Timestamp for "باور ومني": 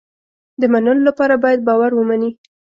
1.67-2.31